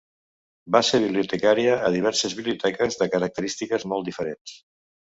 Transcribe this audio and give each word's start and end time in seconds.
Va 0.75 0.79
ser 0.87 1.01
bibliotecària 1.03 1.75
a 1.89 1.93
diverses 1.99 2.35
biblioteques 2.41 2.99
de 3.05 3.13
característiques 3.17 3.89
molt 3.95 4.11
diferents. 4.13 4.61